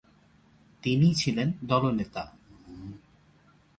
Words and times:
তিনিই 0.83 1.15
ছিলেন 1.15 1.51
দলনেতা। 1.63 2.23